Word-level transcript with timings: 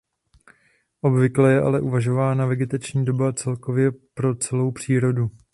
Obvykle 1.01 1.51
je 1.51 1.61
ale 1.61 1.81
uvažována 1.81 2.45
vegetační 2.45 3.05
doba 3.05 3.33
celkově 3.33 3.91
pro 4.13 4.35
celou 4.35 4.71
přírodu. 4.71 5.31